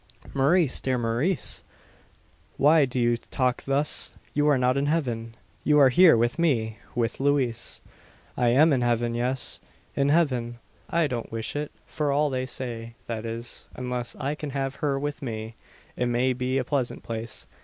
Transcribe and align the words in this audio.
"Maurice, 0.33 0.79
dear 0.81 0.97
Maurice! 0.97 1.63
Why 2.57 2.85
do 2.85 2.99
you 2.99 3.17
talk 3.17 3.63
thus? 3.65 4.13
You 4.33 4.47
are 4.47 4.57
not 4.57 4.75
in 4.75 4.87
heaven; 4.87 5.35
you 5.63 5.77
are 5.77 5.89
here 5.89 6.17
with 6.17 6.39
me 6.39 6.79
with 6.95 7.19
Louise." 7.19 7.81
"I 8.35 8.47
am 8.47 8.73
in 8.73 8.81
heaven; 8.81 9.13
yes, 9.13 9.61
in 9.95 10.09
heaven! 10.09 10.57
I 10.89 11.05
don't 11.05 11.31
wish 11.31 11.55
it, 11.55 11.71
for 11.85 12.11
all 12.11 12.31
they 12.31 12.47
say; 12.47 12.95
that 13.05 13.27
is, 13.27 13.67
unless 13.75 14.15
I 14.15 14.33
can 14.33 14.49
have 14.57 14.77
her 14.77 14.97
with 14.97 15.21
me. 15.21 15.53
It 15.95 16.07
may 16.07 16.33
be 16.33 16.57
a 16.57 16.63
pleasant 16.63 17.03
place. 17.03 17.45